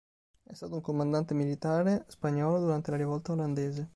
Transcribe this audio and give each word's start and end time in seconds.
È 0.41 0.53
stato 0.55 0.73
un 0.73 0.81
comandante 0.81 1.35
militare 1.35 2.05
spagnolo 2.07 2.57
durante 2.59 2.89
la 2.89 2.97
rivolta 2.97 3.33
olandese. 3.33 3.89